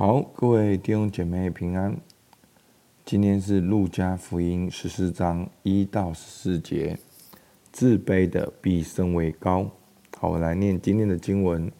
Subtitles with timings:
[0.00, 1.94] 好，各位弟兄姐妹平安。
[3.04, 6.98] 今天是路加福音十四章一到十四节，
[7.70, 9.70] 自卑的必升为高。
[10.16, 11.70] 好，我来念今天的经文。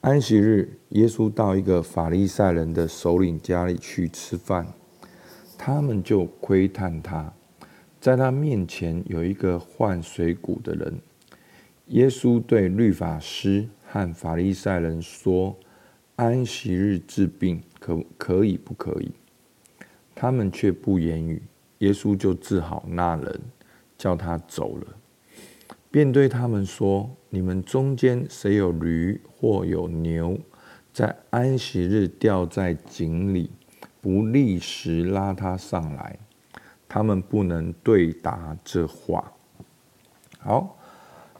[0.00, 4.66] 安息日，耶稣到一个法利赛人的首领家里去吃饭，
[5.58, 7.34] 他们就窥探他，
[8.00, 10.98] 在他面前有一个患水臌的人。
[11.88, 15.54] 耶稣对律法师和法利赛人说。
[16.22, 19.10] 安息日治病可可以不可以？
[20.14, 21.42] 他们却不言语。
[21.78, 23.40] 耶稣就治好那人，
[23.98, 24.86] 叫他走了，
[25.90, 30.38] 便对他们说：“你们中间谁有驴或有牛，
[30.92, 33.50] 在安息日掉在井里，
[34.00, 36.16] 不立时拉他上来？”
[36.88, 39.32] 他们不能对答这话。
[40.38, 40.78] 好，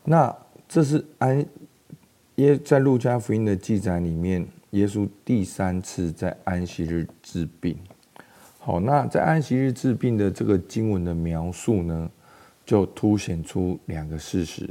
[0.02, 1.46] 那这是安
[2.34, 4.44] 耶在路加福音的记载里面。
[4.72, 7.76] 耶稣第三次在安息日治病。
[8.58, 12.10] 好，那在安息日治病的这个经文的描述呢，
[12.64, 14.68] 就凸显出两个事实。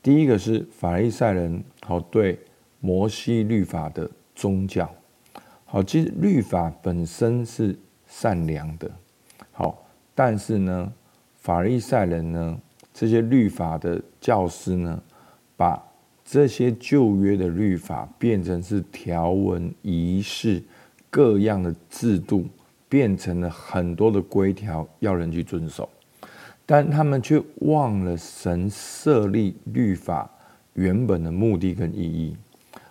[0.00, 2.38] 第一个是法利赛人好对
[2.78, 4.88] 摩西律法的宗教。
[5.64, 7.76] 好，其实律法本身是
[8.06, 8.88] 善良的。
[9.50, 10.92] 好，但是呢，
[11.38, 12.60] 法利赛人呢，
[12.94, 15.02] 这些律法的教师呢，
[15.56, 15.82] 把
[16.30, 20.62] 这些旧约的律法变成是条文、仪式、
[21.08, 22.44] 各样的制度，
[22.86, 25.88] 变成了很多的规条要人去遵守，
[26.66, 30.30] 但他们却忘了神设立律法
[30.74, 32.36] 原本的目的跟意义。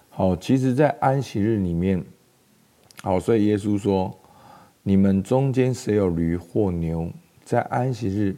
[0.10, 2.04] 好，其实，在安息日里面，
[3.04, 4.12] 好，所以耶稣说
[4.82, 7.08] ：“你们中间谁有驴或牛，
[7.46, 8.36] 在安息日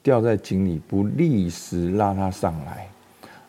[0.00, 2.88] 掉在井里，不立时拉他上来。”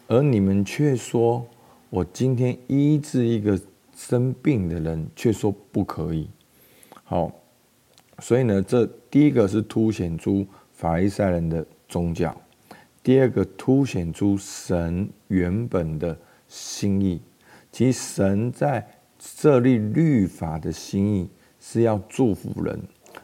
[0.09, 1.45] 而你们却说，
[1.91, 3.57] 我今天医治一个
[3.95, 6.27] 生病的人，却说不可以。
[7.03, 7.31] 好，
[8.17, 12.35] 所以呢，这第一个是凸显出法利赛人的宗教，
[13.03, 16.17] 第二个凸显出神原本的
[16.47, 17.21] 心意。
[17.71, 18.83] 其实神在
[19.19, 22.81] 设立律法的心意是要祝福人，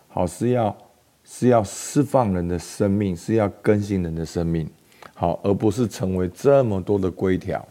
[0.08, 0.78] 好，是要
[1.24, 4.70] 是要释放人的生命，是要更新人的生命。
[5.18, 7.66] 好，而不是成为这么多的规条。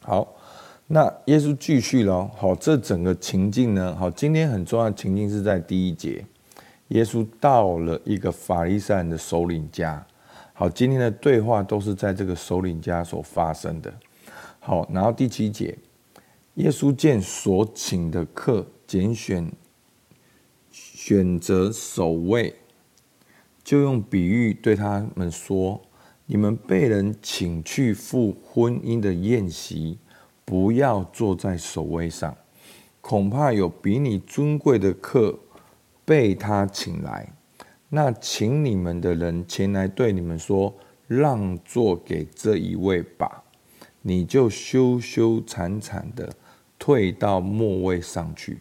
[0.00, 0.26] 好，
[0.88, 2.28] 那耶稣继续了。
[2.36, 3.94] 好，这整个情境呢？
[3.94, 6.26] 好，今天很重要的情境是在第一节，
[6.88, 10.04] 耶稣到了一个法利赛人的首领家。
[10.52, 13.94] 好，今天的对话都是在这个首领家所发生的。
[14.58, 15.78] 好，然后第七节，
[16.54, 19.48] 耶稣见所请的客拣选
[20.72, 22.56] 选择守卫，
[23.62, 25.80] 就用比喻对他们说。
[26.26, 29.98] 你们被人请去赴婚姻的宴席，
[30.44, 32.34] 不要坐在首位上，
[33.00, 35.38] 恐怕有比你尊贵的客
[36.04, 37.32] 被他请来。
[37.88, 40.74] 那请你们的人前来对你们说
[41.06, 43.42] ：“让座给这一位吧。”
[44.00, 46.32] 你就羞羞惭惭的
[46.78, 48.58] 退到末位上去。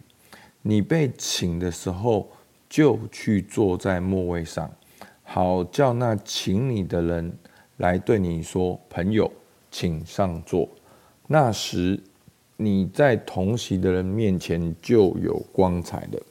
[0.61, 2.29] 你被请的时候，
[2.69, 4.69] 就去坐在末位上，
[5.23, 7.37] 好叫那请你的人。
[7.81, 9.31] 来对你说，朋友，
[9.71, 10.69] 请上座。
[11.25, 11.99] 那时
[12.55, 16.21] 你在同席的人面前就有光彩的，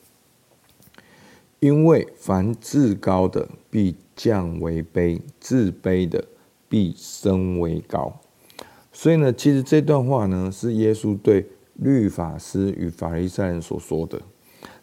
[1.59, 6.25] 因为凡自高的必降为卑，自卑的
[6.69, 8.17] 必升为高。
[8.93, 11.45] 所以呢，其实这段话呢是耶稣对
[11.75, 14.23] 律法师与法利赛人所说的。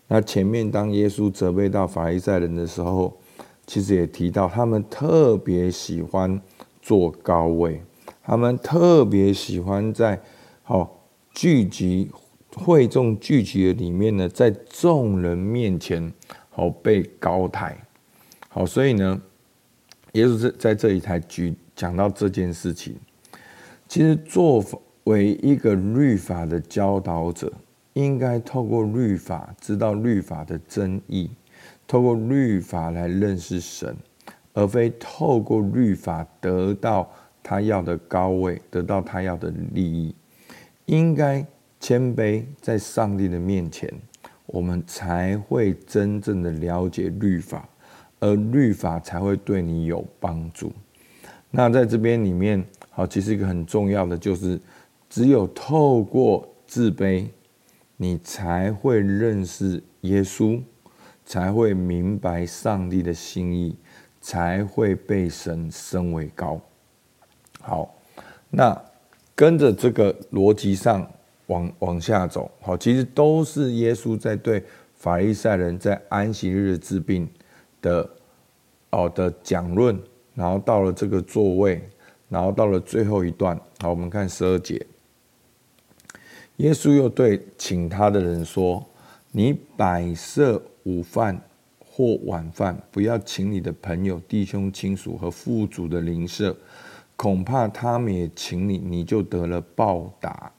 [0.09, 3.17] 那前面当耶稣责备到法利赛人的时候，
[3.65, 6.41] 其实也提到他们特别喜欢。
[6.87, 7.83] 坐高位，
[8.23, 10.17] 他们特别喜欢在
[10.63, 11.03] 好
[11.33, 12.09] 聚集
[12.55, 16.13] 会众聚集的里面呢，在众人面前
[16.49, 17.77] 好被高抬，
[18.47, 19.21] 好，所以呢，
[20.13, 22.95] 耶稣是在这里才举讲到这件事情。
[23.89, 24.63] 其实作
[25.03, 27.51] 为一个律法的教导者，
[27.95, 31.29] 应该透过律法知道律法的真义，
[31.85, 33.93] 透过律法来认识神。
[34.57, 37.07] 而非透过律法得到
[37.43, 40.15] 他要的高位，得到他要的利益，
[40.87, 41.45] 应该
[41.79, 43.87] 谦卑在上帝的面前，
[44.47, 47.69] 我们才会真正的了解律法，
[48.19, 50.71] 而律法才会对你有帮助。
[51.51, 54.59] 那在这边里面，好，其实一个很重要的就是，
[55.07, 57.27] 只有透过自卑，
[57.95, 60.59] 你才会认识耶稣，
[61.23, 63.77] 才会明白上帝的心意。
[64.27, 66.59] 才会被神升为高。
[67.61, 67.95] 好，
[68.49, 68.77] 那
[69.33, 71.09] 跟着这个逻辑上，
[71.45, 74.61] 往往下走，好，其实都是耶稣在对
[74.95, 77.25] 法利赛人在安息日治病
[77.81, 78.09] 的
[78.89, 79.97] 哦的讲论，
[80.35, 81.81] 然后到了这个座位，
[82.27, 84.85] 然后到了最后一段，好，我们看十二节，
[86.57, 88.85] 耶稣又对请他的人说
[89.31, 91.39] ：“你摆设午饭
[91.97, 96.55] 或晚饭，不要请你的朋友、弟兄、亲属和富足的邻舍，
[97.15, 100.51] 恐怕他们也请你，你就得了报答。”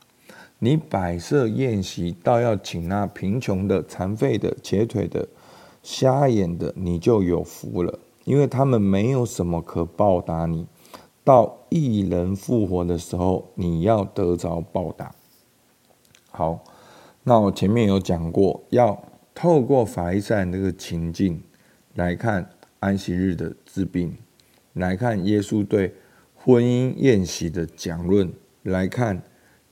[0.58, 5.29] 你摆设宴席，倒要请那贫穷的、残废的、瘸腿的、
[5.85, 10.67] 瞎眼的，你就有福了，因为他们没有什么可报答你。
[11.23, 15.14] 到一人复活的时候，你要得着报答。
[16.32, 16.64] 好，
[17.23, 19.00] 那我前面有讲过，要
[19.40, 21.40] 透过法利赛那个情境
[21.94, 22.50] 来看
[22.81, 24.12] 安息日的治病，
[24.73, 25.94] 来看耶稣对
[26.35, 28.32] 婚姻宴席的讲论，
[28.64, 29.23] 来看。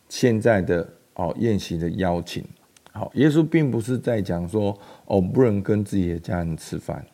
[0.08, 2.44] 现在的哦宴席的邀请，
[2.92, 7.04] 好，耶稣并不是在讲说哦不能跟自己的家人吃饭，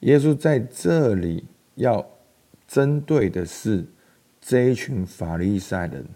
[0.00, 2.08] 耶稣在这里要
[2.68, 3.84] 针对的是
[4.40, 6.06] 这一群法利赛人，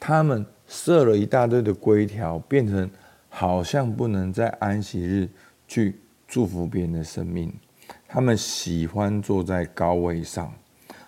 [0.00, 2.90] 他们设了一大堆的规条，变成
[3.34, 5.28] 好像不能在安息日
[5.66, 7.52] 去祝福别人的生命，
[8.06, 10.54] 他们喜欢坐在高位上，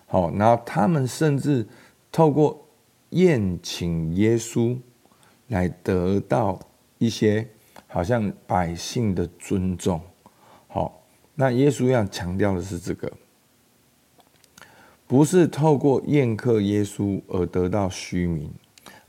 [0.06, 1.66] 好，然后他们甚至
[2.10, 2.62] 透过。
[3.10, 4.76] 宴请耶稣，
[5.46, 6.58] 来得到
[6.98, 7.48] 一些
[7.86, 10.00] 好像百姓的尊重。
[10.66, 11.06] 好，
[11.36, 13.10] 那耶稣要强调的是这个，
[15.06, 18.52] 不是透过宴客耶稣而得到虚名，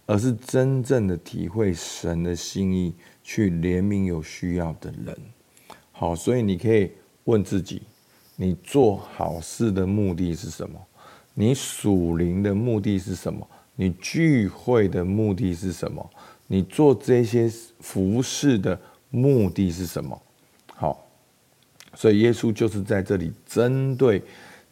[0.07, 5.15] 而是真正的体会神的心意，去怜悯有需要的人。
[5.91, 6.89] 好，所以你可以
[7.25, 7.81] 问自己：
[8.37, 10.79] 你做好事的目的是什么？
[11.33, 13.47] 你属灵的目的是什么？
[13.75, 16.09] 你聚会的目的是什么？
[16.47, 17.51] 你做这些
[17.81, 18.79] 服事的
[19.09, 20.19] 目的是什么？
[20.67, 21.05] 好，
[21.93, 24.23] 所以耶稣就是在这里针对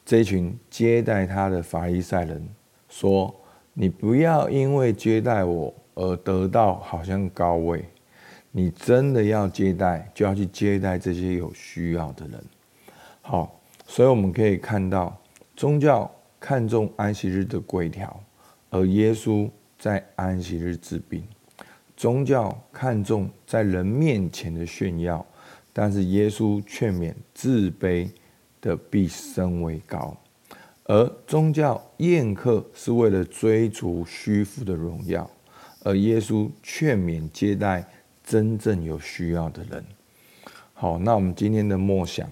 [0.05, 2.47] 这群接待他的法利赛人
[2.87, 3.35] 说
[3.77, 7.83] ：“你不要因为接待我而得到好像高位，
[8.49, 12.41] 你真的要接待，就要去接待这些有需要的人。”
[13.21, 15.15] 好，所以我们可以看到
[15.57, 18.17] 宗教看重安息日的规条。
[18.69, 21.23] 而耶稣在安息日治病，
[21.97, 25.25] 宗教看重在人面前的炫耀，
[25.73, 28.09] 但是耶稣劝勉自卑
[28.61, 30.15] 的必升为高。
[30.87, 35.27] 而宗教宴客是为了追逐虚浮的荣耀，
[35.83, 37.83] 而耶稣劝勉接待
[38.23, 39.83] 真正有需要的人。
[40.73, 42.29] 好，那我们今天的默想，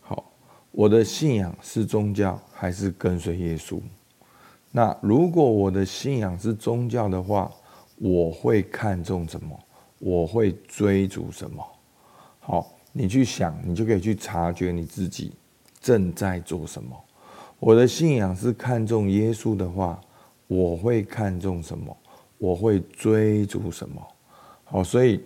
[0.00, 0.30] 好，
[0.70, 3.80] 我的信仰是宗教还是跟随耶稣？
[4.70, 7.50] 那如果我的信仰是宗教的话，
[7.96, 9.58] 我会看重什么？
[9.98, 11.66] 我会追逐什么？
[12.38, 15.32] 好，你去想，你就可以去察觉你自己
[15.80, 16.96] 正在做什么。
[17.58, 20.00] 我的信仰是看重耶稣的话，
[20.46, 21.96] 我会看重什么？
[22.38, 24.00] 我会追逐什么？
[24.64, 25.20] 好，所以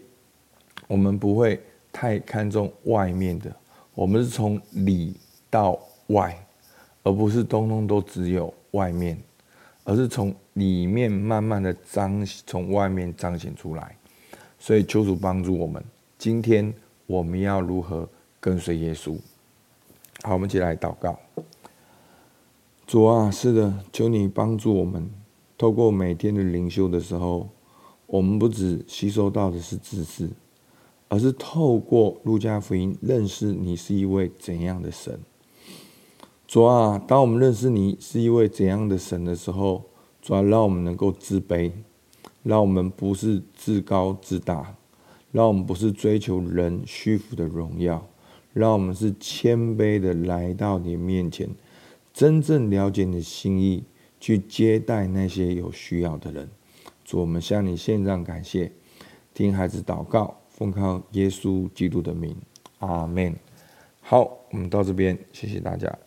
[0.86, 1.60] 我们不会
[1.92, 3.54] 太看重外面的，
[3.94, 5.16] 我们是从里
[5.50, 6.36] 到外，
[7.02, 9.18] 而不是通通都只有外面。
[9.84, 13.96] 而是从里面慢慢的彰，从外面彰显出来，
[14.56, 15.82] 所以求主帮助我们。
[16.16, 16.72] 今天
[17.04, 19.18] 我们要如何跟随耶稣？
[20.22, 21.18] 好，我们一起来祷告。
[22.92, 25.08] 主啊，是的，求你帮助我们。
[25.56, 27.48] 透过每天的灵修的时候，
[28.04, 30.28] 我们不只吸收到的是知识，
[31.08, 35.18] 而是透过路加福音认识你是一位怎样的神。
[36.46, 39.84] 主啊，当我们认识你是一位怎样的神的时候，
[40.20, 41.72] 主啊，让我们能够自卑，
[42.42, 44.74] 让我们不是自高自大，
[45.30, 48.06] 让我们不是追求人虚浮的荣耀，
[48.52, 51.48] 让我们是谦卑的来到你面前，
[52.12, 53.84] 真正了解你心意，
[54.20, 56.48] 去接待那些有需要的人。
[57.04, 58.70] 主，我们向你献上感谢，
[59.34, 62.36] 听孩子祷告，奉靠耶稣基督的名，
[62.78, 63.34] 阿门。
[64.00, 65.98] 好，我们到这边，谢谢大家。